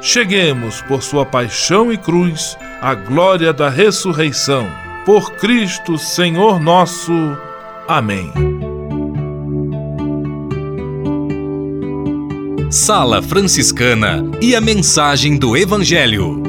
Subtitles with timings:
[0.00, 4.66] cheguemos, por sua paixão e cruz, à glória da ressurreição.
[5.04, 7.12] Por Cristo, Senhor nosso.
[7.88, 8.32] Amém.
[12.70, 16.40] Sala Franciscana e a mensagem do Evangelho.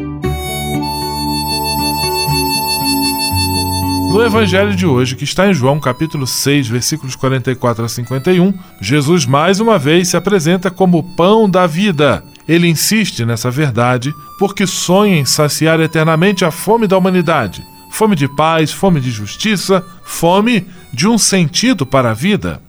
[4.12, 9.26] No Evangelho de hoje, que está em João capítulo 6, versículos 44 a 51, Jesus
[9.26, 14.66] mais uma vez se apresenta como o pão da vida ele insiste nessa verdade porque
[14.66, 17.64] sonha em saciar eternamente a fome da humanidade.
[17.92, 22.62] Fome de paz, fome de justiça, fome de um sentido para a vida.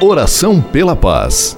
[0.00, 1.56] Oração pela paz.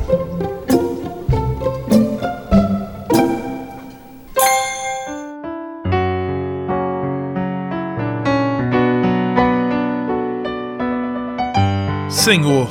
[12.09, 12.71] Senhor,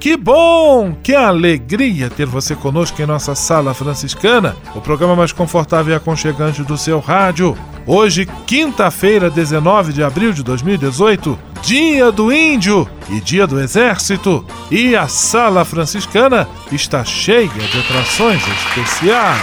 [0.00, 0.96] Que bom!
[1.02, 6.62] Que alegria ter você conosco em nossa sala franciscana, o programa mais confortável e aconchegante
[6.62, 7.58] do seu rádio.
[7.84, 14.94] Hoje, quinta-feira, 19 de abril de 2018, Dia do Índio e Dia do Exército, e
[14.94, 19.42] a Sala Franciscana está cheia de atrações especiais.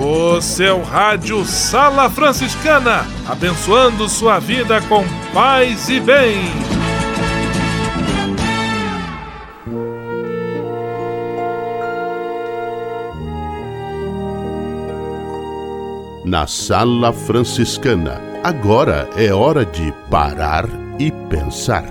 [0.00, 6.36] O seu rádio Sala Franciscana, abençoando sua vida com paz e bem.
[16.24, 20.66] Na Sala Franciscana, agora é hora de parar
[20.98, 21.84] e pensar.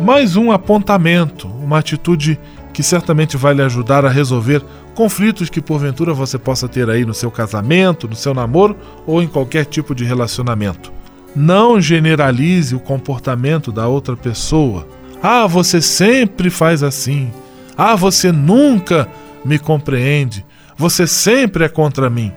[0.00, 2.38] Mais um apontamento, uma atitude
[2.76, 4.62] que certamente vai lhe ajudar a resolver
[4.94, 8.76] conflitos que porventura você possa ter aí no seu casamento, no seu namoro
[9.06, 10.92] ou em qualquer tipo de relacionamento.
[11.34, 14.86] Não generalize o comportamento da outra pessoa.
[15.22, 17.32] Ah, você sempre faz assim.
[17.78, 19.08] Ah, você nunca
[19.42, 20.44] me compreende.
[20.76, 22.30] Você sempre é contra mim.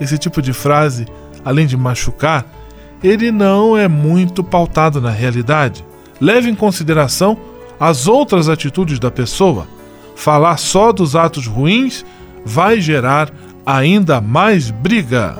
[0.00, 1.06] Esse tipo de frase,
[1.44, 2.46] além de machucar,
[3.04, 5.84] ele não é muito pautado na realidade.
[6.18, 7.36] Leve em consideração
[7.78, 9.68] as outras atitudes da pessoa
[10.14, 12.04] falar só dos atos ruins
[12.44, 13.32] vai gerar
[13.64, 15.36] ainda mais briga.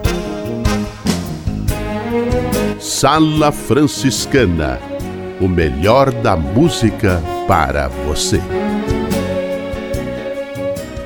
[2.78, 4.92] Sala Franciscana
[5.42, 8.40] o melhor da música para você.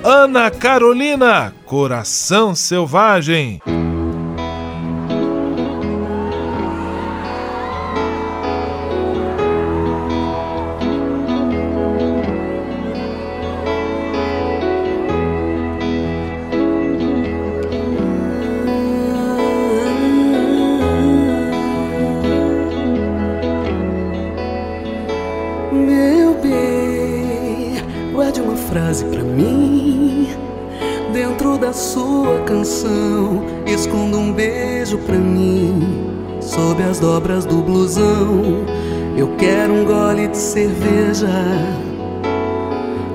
[0.05, 3.63] Ana Carolina, Coração Selvagem.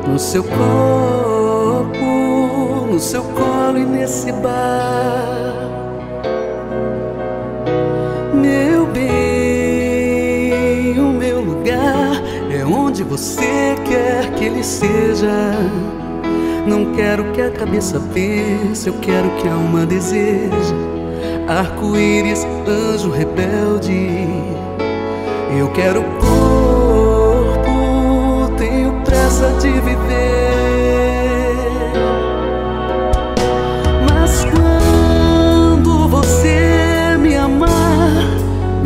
[0.07, 1.95] No seu copo,
[2.91, 5.69] no seu colo e nesse bar.
[8.33, 9.09] Meu bem,
[10.99, 12.21] o meu lugar
[12.51, 15.55] é onde você quer que ele seja.
[16.67, 20.75] Não quero que a cabeça pense, eu quero que a alma deseje.
[21.47, 24.27] Arco-íris, anjo rebelde.
[25.57, 26.03] Eu quero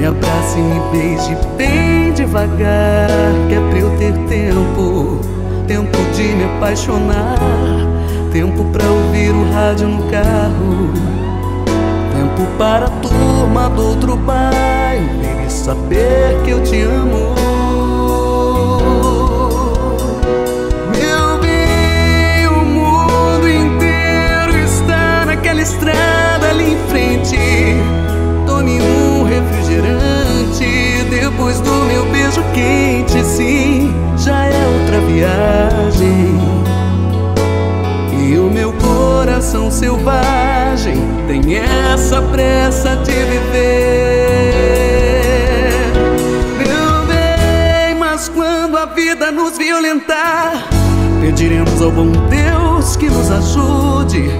[0.08, 3.10] abrace e me beije bem devagar.
[3.48, 5.20] Que é pra eu ter tempo,
[5.68, 7.38] tempo de me apaixonar.
[8.32, 10.92] Tempo pra ouvir o rádio no carro.
[12.14, 15.06] Tempo para a turma do outro bairro
[15.46, 17.35] e saber que eu te amo.
[32.56, 33.24] Quente.
[33.24, 36.40] Sim, já é outra viagem.
[38.18, 40.96] E o meu coração selvagem
[41.28, 44.54] tem essa pressa de viver.
[46.58, 50.68] Meu bem, mas quando a vida nos violentar,
[51.22, 54.32] pediremos ao bom Deus que nos ajude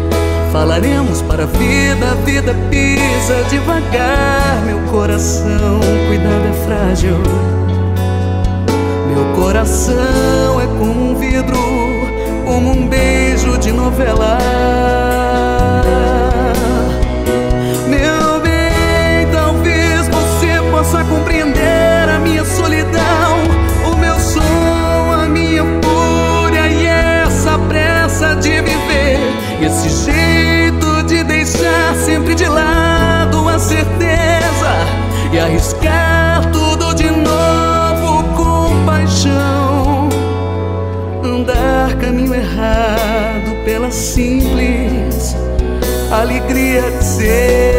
[0.56, 4.64] Falaremos para a vida, a vida pisa devagar.
[4.66, 7.18] Meu coração, cuidado, é frágil.
[9.16, 11.58] Meu coração é como um vidro,
[12.46, 14.38] como um beijo de novela.
[43.96, 45.36] Simples
[46.12, 47.75] alegria de ser.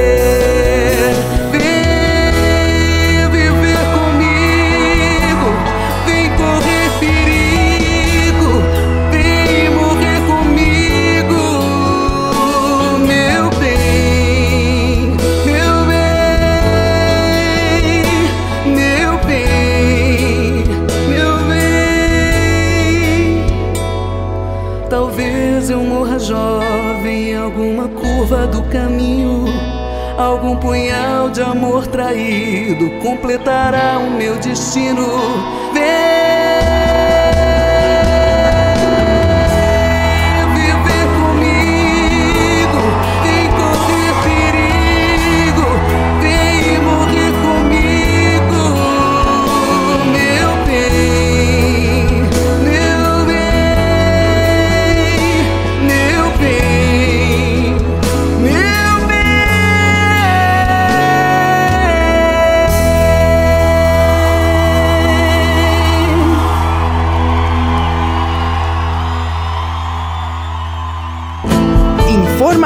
[27.46, 29.44] Alguma curva do caminho.
[30.18, 35.06] Algum punhal de amor traído completará o meu destino.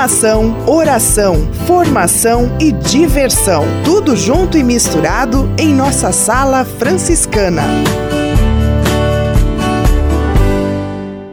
[0.01, 3.65] Informação, oração, formação e diversão.
[3.85, 7.65] Tudo junto e misturado em nossa sala franciscana.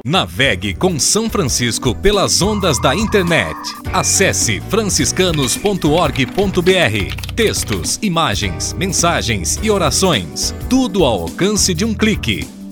[0.05, 3.55] Navegue com São Francisco pelas ondas da internet.
[3.93, 7.33] Acesse franciscanos.org.br.
[7.37, 10.53] Textos, imagens, mensagens e orações.
[10.69, 12.56] Tudo ao alcance de um clique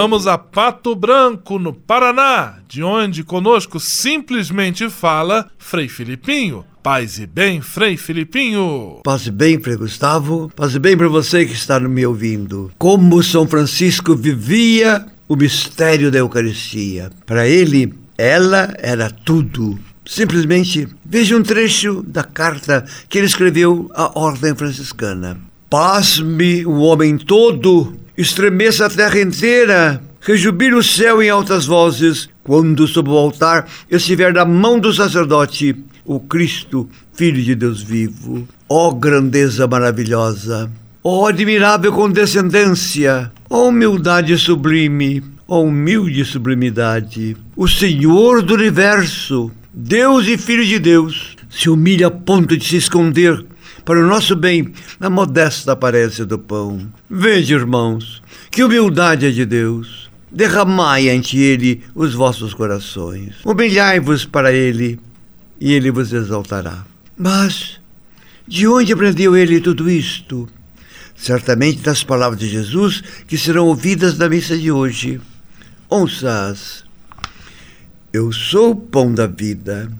[0.00, 6.64] Vamos a Pato Branco, no Paraná, de onde conosco simplesmente fala Frei Filipinho.
[6.80, 9.00] Paz e bem, Frei Filipinho.
[9.02, 10.52] Paz e bem, Frei Gustavo.
[10.54, 12.70] Paz e bem para você que está me ouvindo.
[12.78, 17.10] Como São Francisco vivia o mistério da Eucaristia.
[17.26, 19.76] Para ele, ela era tudo.
[20.06, 25.40] Simplesmente veja um trecho da carta que ele escreveu à Ordem Franciscana.
[25.68, 32.88] Pasme o homem todo estremeça a terra inteira, rejubile o céu em altas vozes, quando
[32.88, 38.48] sob o altar estiver na mão do sacerdote o Cristo, Filho de Deus vivo.
[38.68, 40.68] Ó oh, grandeza maravilhosa!
[41.04, 43.30] Ó oh, admirável condescendência!
[43.48, 45.22] Ó oh, humildade sublime!
[45.46, 47.36] Ó humilde sublimidade!
[47.54, 52.76] O Senhor do universo, Deus e Filho de Deus, se humilha a ponto de se
[52.76, 53.44] esconder
[53.88, 56.92] para o nosso bem na modesta aparência do pão.
[57.08, 60.10] Veja, irmãos, que humildade é de Deus.
[60.30, 63.36] Derramai ante Ele os vossos corações.
[63.46, 65.00] Humilhai-vos para Ele,
[65.58, 66.84] e Ele vos exaltará.
[67.16, 67.80] Mas,
[68.46, 70.46] de onde aprendeu ele tudo isto?
[71.16, 75.18] Certamente das palavras de Jesus que serão ouvidas na missa de hoje.
[75.88, 76.84] Ouça-as.
[78.12, 79.90] Eu sou o pão da vida.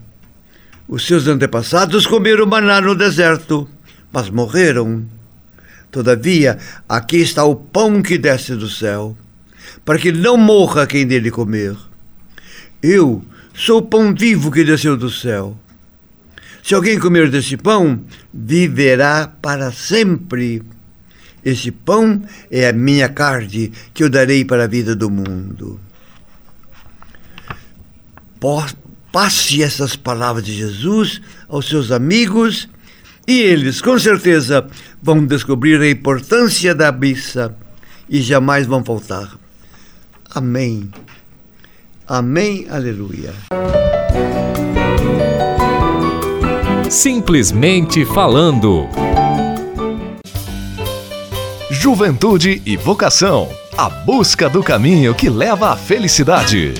[0.87, 3.67] Os seus antepassados comeram maná no deserto
[4.11, 5.05] mas morreram.
[5.91, 9.17] Todavia, aqui está o pão que desce do céu,
[9.83, 11.75] para que não morra quem dele comer.
[12.81, 13.23] Eu
[13.53, 15.57] sou o pão vivo que desceu do céu.
[16.63, 20.61] Se alguém comer desse pão, viverá para sempre.
[21.43, 25.79] Esse pão é a minha carne que eu darei para a vida do mundo.
[29.11, 32.69] Passe essas palavras de Jesus aos seus amigos
[33.27, 34.65] e eles, com certeza,
[35.01, 37.55] vão descobrir a importância da missa
[38.09, 39.37] e jamais vão faltar.
[40.33, 40.89] Amém.
[42.07, 42.65] Amém.
[42.69, 43.33] Aleluia.
[46.89, 48.87] Simplesmente falando.
[51.69, 53.47] Juventude e vocação.
[53.77, 56.73] A busca do caminho que leva à felicidade.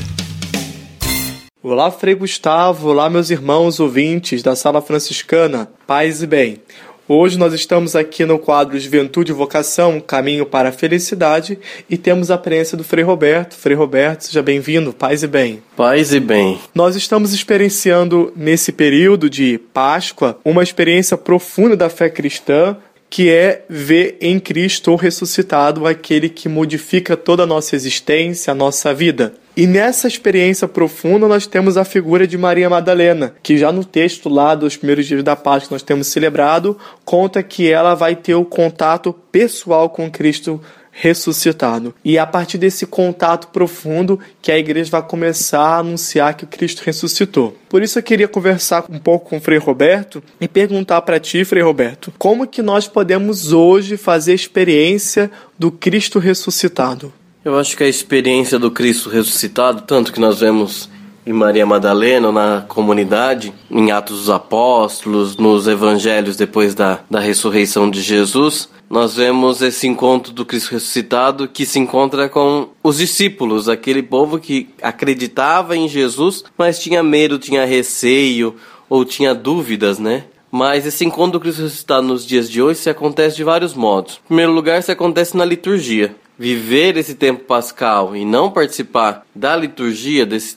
[1.61, 6.59] Olá, Frei Gustavo, olá, meus irmãos ouvintes da Sala Franciscana, paz e bem.
[7.05, 12.31] Hoje nós estamos aqui no quadro Juventude e Vocação, Caminho para a Felicidade, e temos
[12.31, 13.55] a presença do Frei Roberto.
[13.55, 15.61] Frei Roberto, seja bem-vindo, paz e bem.
[15.75, 16.57] Paz e bem.
[16.73, 22.77] Nós estamos experienciando, nesse período de Páscoa, uma experiência profunda da fé cristã,
[23.09, 28.93] que é ver em Cristo ressuscitado aquele que modifica toda a nossa existência, a nossa
[28.93, 29.33] vida.
[29.57, 34.29] E nessa experiência profunda nós temos a figura de Maria Madalena, que já no texto
[34.29, 38.35] lá dos primeiros dias da Páscoa que nós temos celebrado, conta que ela vai ter
[38.35, 40.61] o contato pessoal com Cristo
[41.01, 41.95] ressuscitado.
[42.03, 46.45] E é a partir desse contato profundo que a igreja vai começar a anunciar que
[46.45, 47.55] Cristo ressuscitou.
[47.69, 51.45] Por isso eu queria conversar um pouco com o Frei Roberto e perguntar para ti,
[51.45, 57.13] Frei Roberto, como que nós podemos hoje fazer a experiência do Cristo ressuscitado?
[57.45, 60.89] Eu acho que a experiência do Cristo ressuscitado, tanto que nós vemos
[61.29, 67.87] e Maria Madalena na comunidade, em Atos dos Apóstolos, nos evangelhos depois da, da ressurreição
[67.87, 73.69] de Jesus, nós vemos esse encontro do Cristo ressuscitado que se encontra com os discípulos,
[73.69, 78.55] aquele povo que acreditava em Jesus, mas tinha medo, tinha receio
[78.89, 80.23] ou tinha dúvidas, né?
[80.51, 84.19] Mas esse encontro do Cristo ressuscitado nos dias de hoje se acontece de vários modos.
[84.25, 86.15] Em primeiro lugar, se acontece na liturgia.
[86.39, 90.55] Viver esse tempo pascal e não participar da liturgia desse,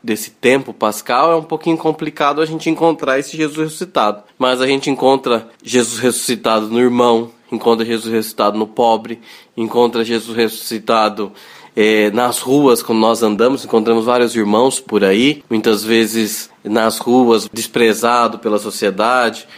[0.00, 4.22] desse tempo pascal é um pouquinho complicado a gente encontrar esse Jesus ressuscitado.
[4.38, 9.18] Mas a gente encontra Jesus ressuscitado no irmão, encontra Jesus ressuscitado no pobre,
[9.56, 11.32] encontra Jesus ressuscitado
[11.74, 17.48] é, nas ruas, quando nós andamos, encontramos vários irmãos por aí, muitas vezes nas ruas,
[17.52, 19.48] desprezado pela sociedade.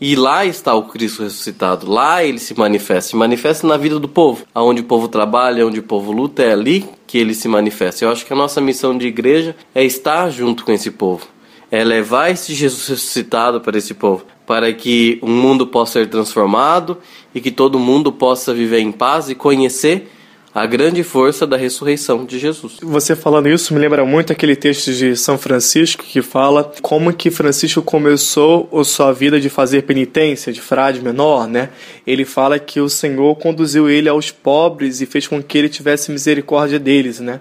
[0.00, 4.08] E lá está o Cristo ressuscitado, lá ele se manifesta, se manifesta na vida do
[4.08, 8.04] povo, aonde o povo trabalha, onde o povo luta, é ali que ele se manifesta.
[8.04, 11.28] Eu acho que a nossa missão de igreja é estar junto com esse povo,
[11.70, 16.98] é levar esse Jesus ressuscitado para esse povo, para que o mundo possa ser transformado
[17.32, 20.10] e que todo mundo possa viver em paz e conhecer
[20.54, 22.76] a grande força da ressurreição de Jesus.
[22.80, 27.28] Você falando isso me lembra muito aquele texto de São Francisco que fala como que
[27.28, 31.70] Francisco começou a sua vida de fazer penitência, de frade menor, né?
[32.06, 36.12] Ele fala que o Senhor conduziu ele aos pobres e fez com que ele tivesse
[36.12, 37.40] misericórdia deles, né?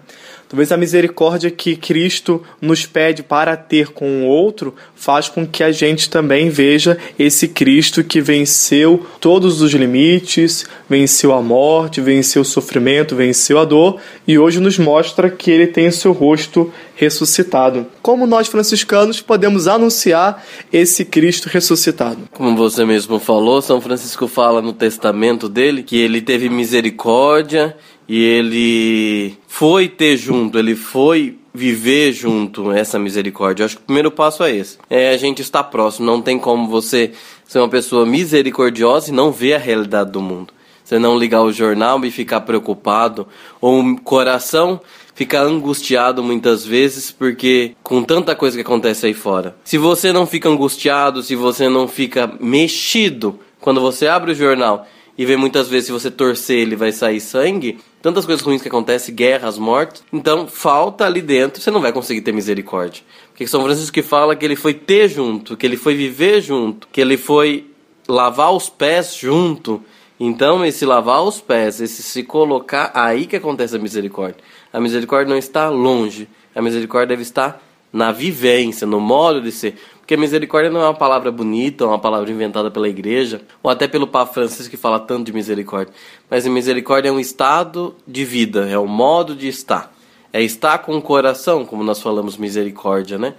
[0.53, 5.63] Talvez a misericórdia que Cristo nos pede para ter com o outro faz com que
[5.63, 12.43] a gente também veja esse Cristo que venceu todos os limites, venceu a morte, venceu
[12.43, 17.88] o sofrimento, venceu a dor e hoje nos mostra que ele tem seu rosto ressuscitado.
[18.03, 22.29] Como nós franciscanos podemos anunciar esse Cristo ressuscitado?
[22.31, 27.75] Como você mesmo falou, São Francisco fala no testamento dele que ele teve misericórdia
[28.07, 33.63] e ele foi ter junto, ele foi viver junto essa misericórdia.
[33.63, 34.77] Eu acho que o primeiro passo é esse.
[34.89, 36.05] É a gente estar próximo.
[36.05, 37.11] Não tem como você
[37.45, 40.53] ser uma pessoa misericordiosa e não ver a realidade do mundo.
[40.83, 43.27] Você não ligar o jornal e ficar preocupado,
[43.61, 44.81] ou o coração
[45.15, 49.55] ficar angustiado muitas vezes porque com tanta coisa que acontece aí fora.
[49.63, 54.85] Se você não fica angustiado, se você não fica mexido quando você abre o jornal
[55.17, 58.67] e vê muitas vezes se você torcer ele vai sair sangue, tantas coisas ruins que
[58.67, 60.04] acontecem, guerras, mortes.
[60.12, 63.04] Então, falta ali dentro, você não vai conseguir ter misericórdia.
[63.30, 66.88] Porque São Francisco que fala que ele foi ter junto, que ele foi viver junto,
[66.91, 67.69] que ele foi
[68.08, 69.84] lavar os pés junto.
[70.19, 74.43] Então, esse lavar os pés, esse se colocar, aí que acontece a misericórdia.
[74.71, 77.62] A misericórdia não está longe, a misericórdia deve estar
[77.93, 79.75] na vivência, no modo de ser.
[79.99, 83.88] Porque misericórdia não é uma palavra bonita, é uma palavra inventada pela igreja, ou até
[83.88, 85.93] pelo Papa Francisco que fala tanto de misericórdia.
[86.29, 89.93] Mas a misericórdia é um estado de vida, é um modo de estar.
[90.34, 93.36] É estar com o coração, como nós falamos misericórdia, né?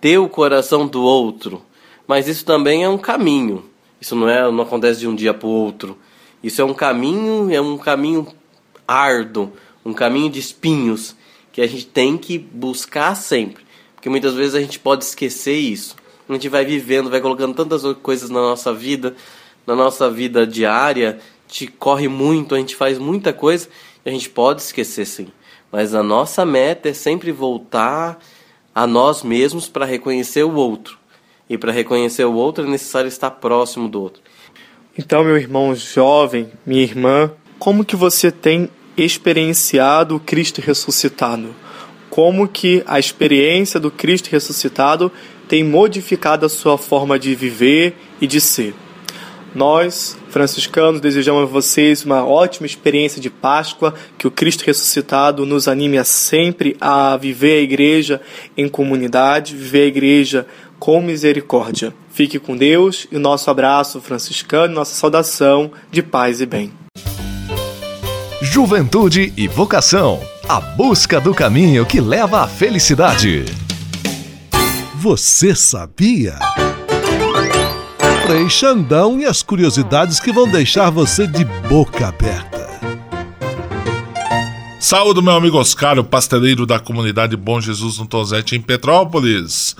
[0.00, 1.62] Ter o coração do outro.
[2.06, 3.64] Mas isso também é um caminho.
[3.98, 5.96] Isso não é, não acontece de um dia para o outro.
[6.42, 8.26] Isso é um caminho, é um caminho
[8.86, 9.50] árduo,
[9.82, 11.16] um caminho de espinhos
[11.50, 13.63] que a gente tem que buscar sempre.
[14.04, 15.96] Porque muitas vezes a gente pode esquecer isso
[16.28, 19.14] a gente vai vivendo, vai colocando tantas coisas na nossa vida,
[19.66, 23.66] na nossa vida diária, te corre muito, a gente faz muita coisa
[24.04, 25.28] a gente pode esquecer sim.
[25.72, 28.18] Mas a nossa meta é sempre voltar
[28.74, 30.98] a nós mesmos para reconhecer o outro.
[31.48, 34.22] E para reconhecer o outro é necessário estar próximo do outro.
[34.98, 41.63] Então, meu irmão jovem, minha irmã, como que você tem experienciado o Cristo ressuscitado?
[42.14, 45.10] Como que a experiência do Cristo ressuscitado
[45.48, 48.72] tem modificado a sua forma de viver e de ser.
[49.52, 55.66] Nós, franciscanos, desejamos a vocês uma ótima experiência de Páscoa, que o Cristo ressuscitado nos
[55.66, 58.20] anime a sempre a viver a igreja
[58.56, 60.46] em comunidade, viver a igreja
[60.78, 61.92] com misericórdia.
[62.12, 66.72] Fique com Deus e o nosso abraço franciscano, nossa saudação de paz e bem.
[68.40, 73.46] Juventude e vocação a busca do caminho que leva à felicidade.
[74.96, 76.38] Você sabia?
[78.26, 82.64] Frei Xandão e as curiosidades que vão deixar você de boca aberta.
[84.78, 89.74] Saúde, meu amigo Oscar, o pasteleiro da comunidade Bom Jesus no Tozete, em Petrópolis.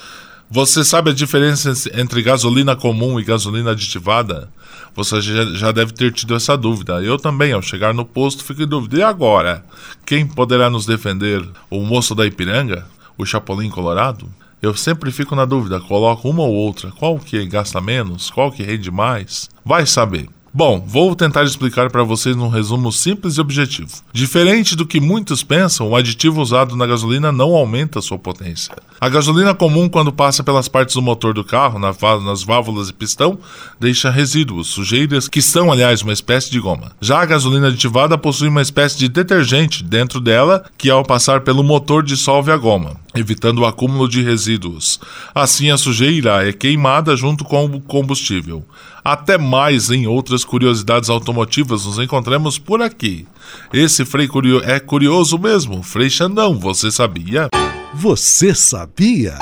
[0.50, 4.48] Você sabe a diferença entre gasolina comum e gasolina aditivada?
[4.94, 7.02] Você já deve ter tido essa dúvida.
[7.02, 8.98] Eu também, ao chegar no posto, fico em dúvida.
[8.98, 9.64] E agora?
[10.06, 11.44] Quem poderá nos defender?
[11.68, 12.86] O moço da Ipiranga?
[13.18, 14.28] O Chapolin Colorado?
[14.62, 18.62] Eu sempre fico na dúvida, coloco uma ou outra, qual que gasta menos, qual que
[18.62, 19.50] rende mais?
[19.62, 20.26] Vai saber.
[20.56, 23.90] Bom, vou tentar explicar para vocês num resumo simples e objetivo.
[24.12, 28.72] Diferente do que muitos pensam, o aditivo usado na gasolina não aumenta sua potência.
[29.04, 33.38] A gasolina comum, quando passa pelas partes do motor do carro, nas válvulas e pistão,
[33.78, 36.92] deixa resíduos, sujeiras, que são, aliás, uma espécie de goma.
[37.02, 41.62] Já a gasolina aditivada possui uma espécie de detergente dentro dela, que ao passar pelo
[41.62, 44.98] motor dissolve a goma, evitando o acúmulo de resíduos.
[45.34, 48.64] Assim, a sujeira é queimada junto com o combustível.
[49.04, 53.26] Até mais em outras curiosidades automotivas nos encontramos por aqui.
[53.70, 57.50] Esse Frei curio é curioso mesmo, Frei Xandão, você sabia?
[57.96, 59.38] Você sabia?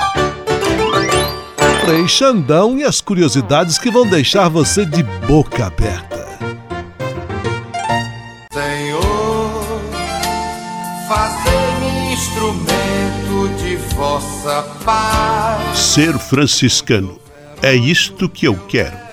[1.83, 6.37] Frei Xandão e as curiosidades que vão deixar você de boca aberta.
[8.53, 9.81] Senhor,
[11.07, 15.77] fazer-me instrumento de vossa paz.
[15.77, 17.19] Ser franciscano
[17.61, 19.12] é isto que eu quero.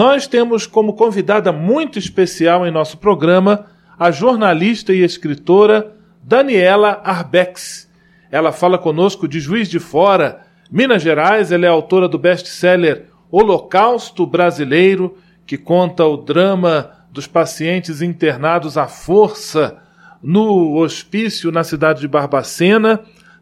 [0.00, 3.66] Nós temos como convidada muito especial em nosso programa
[3.98, 7.86] a jornalista e escritora Daniela Arbex.
[8.30, 11.52] Ela fala conosco de Juiz de Fora, Minas Gerais.
[11.52, 18.88] Ela é autora do best-seller Holocausto Brasileiro, que conta o drama dos pacientes internados à
[18.88, 19.82] força
[20.22, 23.00] no hospício na cidade de Barbacena.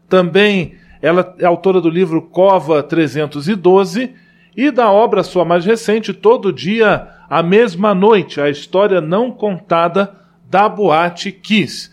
[0.09, 4.13] Também ela é autora do livro Cova 312
[4.59, 10.13] e da obra sua mais recente, Todo Dia, a Mesma Noite, a história não contada
[10.49, 11.89] da Boate Kiss.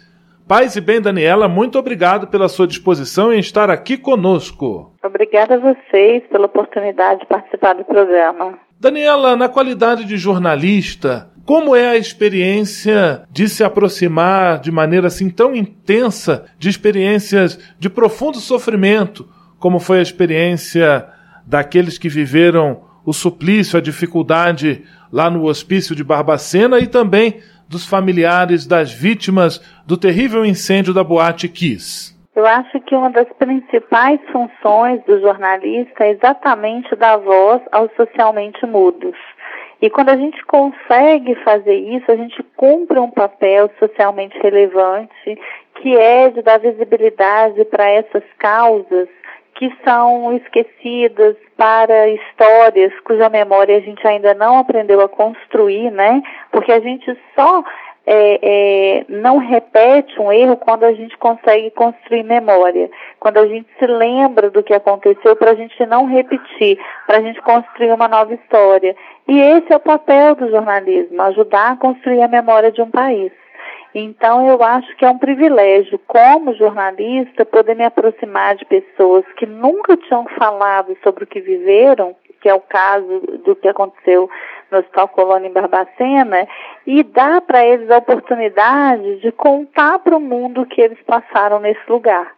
[0.48, 4.92] Paz e bem, Daniela, muito obrigado pela sua disposição em estar aqui conosco.
[5.04, 8.58] Obrigada a vocês pela oportunidade de participar do programa.
[8.80, 15.30] Daniela, na qualidade de jornalista, como é a experiência de se aproximar de maneira assim
[15.30, 19.28] tão intensa de experiências de profundo sofrimento,
[19.60, 21.06] como foi a experiência
[21.46, 27.86] daqueles que viveram o suplício, a dificuldade lá no hospício de Barbacena e também dos
[27.86, 32.16] familiares das vítimas do terrível incêndio da Boate Kiss.
[32.34, 38.66] Eu acho que uma das principais funções do jornalista é exatamente dar voz aos socialmente
[38.66, 39.16] mudos.
[39.80, 45.38] E quando a gente consegue fazer isso, a gente cumpre um papel socialmente relevante,
[45.80, 49.08] que é de dar visibilidade para essas causas
[49.56, 56.22] que são esquecidas para histórias cuja memória a gente ainda não aprendeu a construir, né?
[56.52, 57.64] Porque a gente só
[58.06, 62.88] é, é, não repete um erro quando a gente consegue construir memória,
[63.18, 67.20] quando a gente se lembra do que aconteceu para a gente não repetir, para a
[67.20, 68.94] gente construir uma nova história.
[69.26, 73.32] E esse é o papel do jornalismo, ajudar a construir a memória de um país.
[73.98, 79.46] Então, eu acho que é um privilégio, como jornalista, poder me aproximar de pessoas que
[79.46, 84.28] nunca tinham falado sobre o que viveram, que é o caso do que aconteceu
[84.70, 86.46] no Hospital Colônia em Barbacena,
[86.86, 91.58] e dar para eles a oportunidade de contar para o mundo o que eles passaram
[91.58, 92.34] nesse lugar.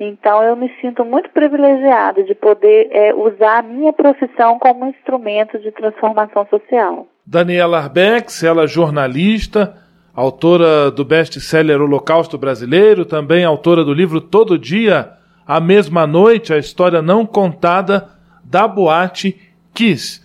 [0.00, 5.58] Então, eu me sinto muito privilegiada de poder é, usar a minha profissão como instrumento
[5.58, 7.06] de transformação social.
[7.26, 9.76] Daniela Arbex, ela é jornalista,
[10.14, 15.12] autora do best-seller Holocausto Brasileiro, também autora do livro Todo Dia,
[15.46, 18.10] a Mesma Noite, a história não contada
[18.44, 19.36] da Boate
[19.74, 20.20] Kiss.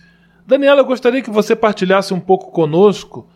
[0.46, 3.28] Daniela, eu gostaria que você partilhasse um pouco conosco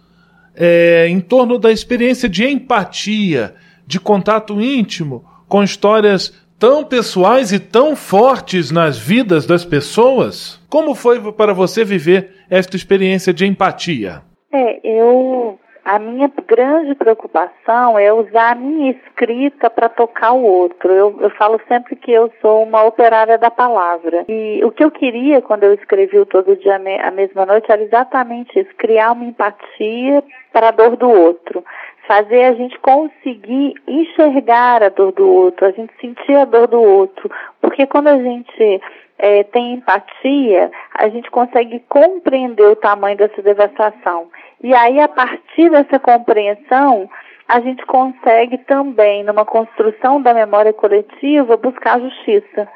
[0.55, 3.55] é, em torno da experiência de empatia,
[3.87, 10.61] de contato íntimo com histórias tão pessoais e tão fortes nas vidas das pessoas.
[10.69, 14.23] Como foi para você viver esta experiência de empatia?
[14.53, 20.93] É, eu a minha grande preocupação é usar a minha escrita para tocar o outro.
[20.93, 24.25] Eu, eu, falo sempre que eu sou uma operária da palavra.
[24.29, 27.83] E o que eu queria quando eu escrevi o Todo Dia a Mesma Noite era
[27.83, 31.65] exatamente isso: criar uma empatia para a dor do outro.
[32.07, 36.81] Fazer a gente conseguir enxergar a dor do outro, a gente sentir a dor do
[36.81, 37.31] outro.
[37.61, 38.81] Porque quando a gente
[39.23, 44.27] é, tem empatia, a gente consegue compreender o tamanho dessa devastação.
[44.61, 47.09] E aí, a partir dessa compreensão,
[47.47, 52.67] a gente consegue também, numa construção da memória coletiva, buscar justiça.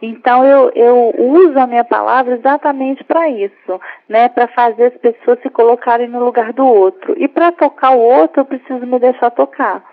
[0.00, 4.30] Então eu, eu uso a minha palavra exatamente para isso, né?
[4.30, 7.14] Para fazer as pessoas se colocarem no lugar do outro.
[7.18, 9.84] E para tocar o outro, eu preciso me deixar tocar.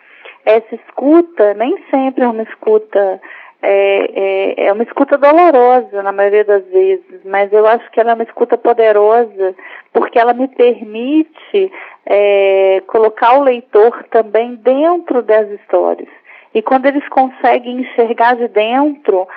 [0.46, 3.20] Essa escuta nem sempre é uma escuta
[3.62, 8.12] é, é, é, uma escuta dolorosa na maioria das vezes, mas eu acho que ela
[8.12, 9.56] é uma escuta poderosa
[9.92, 11.72] porque ela me permite
[12.06, 16.10] é, colocar o leitor também dentro das histórias.
[16.54, 19.28] E quando eles conseguem enxergar de dentro,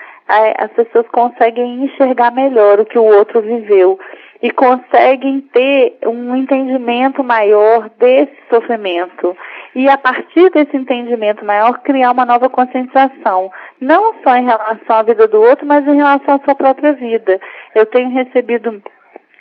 [0.59, 3.99] as pessoas conseguem enxergar melhor o que o outro viveu
[4.43, 9.37] e conseguem ter um entendimento maior desse sofrimento.
[9.75, 15.03] E a partir desse entendimento maior, criar uma nova conscientização, não só em relação à
[15.03, 17.41] vida do outro, mas em relação à sua própria vida.
[17.75, 18.83] Eu tenho recebido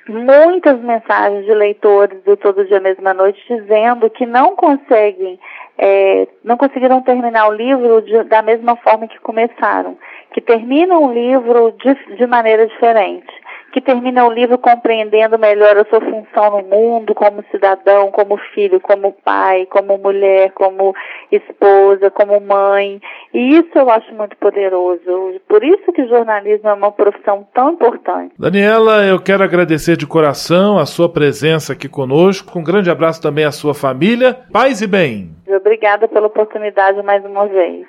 [0.08, 5.40] muitas mensagens de leitores do Todo Dia Mesma Noite dizendo que não conseguem,
[5.78, 9.98] é, não conseguiram terminar o livro de, da mesma forma que começaram,
[10.34, 13.40] que terminam o livro de, de maneira diferente
[13.72, 18.80] que termina o livro compreendendo melhor a sua função no mundo como cidadão, como filho,
[18.80, 20.96] como pai, como mulher, como
[21.32, 23.02] esposa, como mãe.
[23.34, 25.40] E isso eu acho muito poderoso.
[25.48, 28.34] Por isso que o jornalismo é uma profissão tão importante.
[28.38, 32.58] Daniela, eu quero agradecer de coração a sua presença aqui conosco.
[32.58, 34.40] Um grande abraço também à sua família.
[34.52, 35.32] Paz e bem.
[35.48, 37.88] Obrigada pela oportunidade mais uma vez.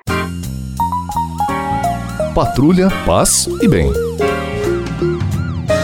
[2.35, 4.30] Patrulha, paz e bem.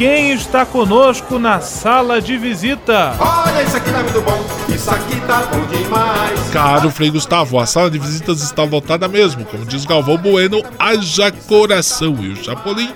[0.00, 3.14] quem está conosco na sala de visita.
[3.20, 6.48] Olha, isso aqui tá muito bom, isso aqui tá bom demais.
[6.50, 9.44] Caro Frei Gustavo, a sala de visitas está lotada mesmo.
[9.44, 12.16] Como diz Galvão Bueno, haja coração.
[12.18, 12.90] E o Chapolin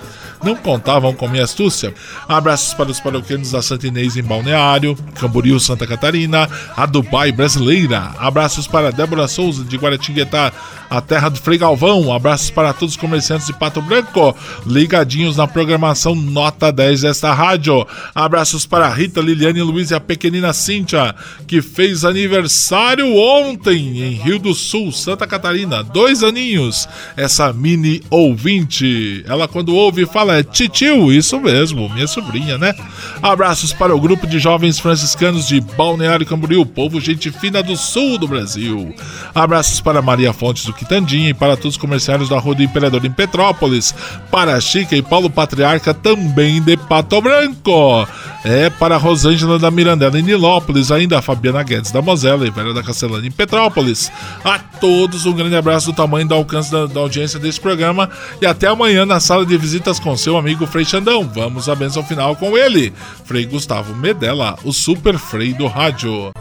[0.45, 1.95] não contavam com minha astúcia.
[2.29, 8.13] Abraços para os paroquianos da Santa Inês em Balneário, Camboriú, Santa Catarina, a Dubai brasileira.
[8.19, 10.53] Abraços para Débora Souza de Guaratinguetá,
[10.91, 12.13] a terra do Frei Galvão.
[12.13, 17.87] Abraços para todos os comerciantes de Pato Branco, ligadinhos na programação Nota 10 desta rádio.
[18.15, 21.15] Abraços para Rita, Liliane Luiz e a pequenina Cíntia,
[21.47, 25.83] que fez aniversário ontem em Rio do Sul, Santa Catarina.
[25.83, 29.25] Dois aninhos, essa mini ouvinte.
[29.27, 32.75] Ela, quando ouve, fala: é titio, isso mesmo, minha sobrinha, né?
[33.23, 38.19] Abraços para o grupo de jovens franciscanos de Balneário Camboriú, povo gente fina do sul
[38.19, 38.95] do Brasil.
[39.35, 43.05] Abraços para Maria Fontes do Quitandinha e para todos os comerciários da Rua do Imperador
[43.05, 43.95] em Petrópolis,
[44.31, 48.07] para Chica e Paulo Patriarca também de Pato Branco.
[48.45, 52.75] É para Rosângela da Mirandela em Nilópolis, ainda a Fabiana Guedes da Mosela e Vera
[52.75, 54.13] da Castelana em Petrópolis.
[54.45, 58.11] A todos um grande abraço do tamanho do alcance da, da audiência desse programa
[58.43, 61.27] e até amanhã na sala de visitas com seu amigo Frei Xandão.
[61.35, 62.93] Vamos à benção final com ele,
[63.25, 66.33] Frei Gustavo Medella, o super Frei do rádio.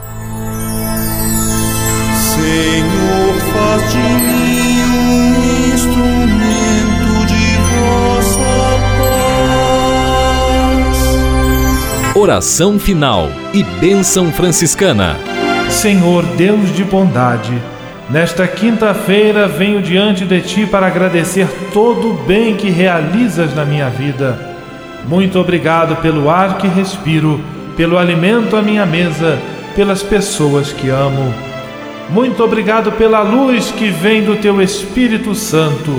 [2.34, 4.43] Senhor, faz de mim
[12.16, 15.18] Oração final e bênção franciscana.
[15.68, 17.60] Senhor Deus de bondade,
[18.08, 23.90] nesta quinta-feira venho diante de ti para agradecer todo o bem que realizas na minha
[23.90, 24.38] vida.
[25.08, 27.42] Muito obrigado pelo ar que respiro,
[27.76, 29.40] pelo alimento à minha mesa,
[29.76, 31.34] pelas pessoas que amo.
[32.12, 35.92] Muito obrigado pela luz que vem do teu Espírito Santo.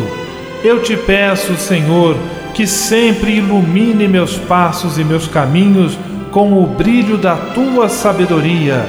[0.62, 2.16] Eu te peço, Senhor,
[2.54, 5.98] que sempre ilumine meus passos e meus caminhos
[6.30, 8.86] com o brilho da tua sabedoria.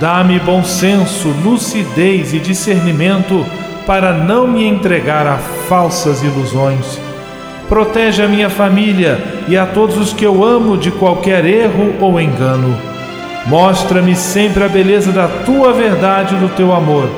[0.00, 3.44] Dá-me bom senso, lucidez e discernimento
[3.86, 5.36] para não me entregar a
[5.68, 6.98] falsas ilusões.
[7.68, 12.20] Protege a minha família e a todos os que eu amo de qualquer erro ou
[12.20, 12.76] engano.
[13.46, 17.08] Mostra-me sempre a beleza da tua verdade e do teu amor,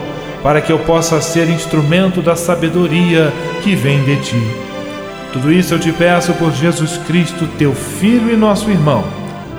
[0.42, 4.65] para que eu possa ser instrumento da sabedoria que vem de ti.
[5.36, 9.04] Tudo isso eu te peço por Jesus Cristo, teu Filho e nosso irmão,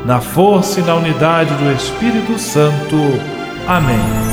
[0.05, 2.95] na força e na unidade do Espírito Santo.
[3.67, 4.26] Amém.